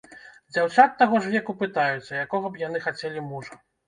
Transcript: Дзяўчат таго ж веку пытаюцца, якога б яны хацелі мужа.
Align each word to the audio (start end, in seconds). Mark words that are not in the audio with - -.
Дзяўчат 0.55 0.95
таго 1.01 1.19
ж 1.25 1.33
веку 1.33 1.53
пытаюцца, 1.59 2.17
якога 2.25 2.47
б 2.57 2.63
яны 2.63 2.81
хацелі 2.87 3.27
мужа. 3.29 3.59